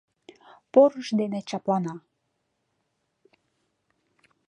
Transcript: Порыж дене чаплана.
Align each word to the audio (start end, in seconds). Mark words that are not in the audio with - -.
Порыж 0.73 1.07
дене 1.19 1.39
чаплана. 1.49 1.95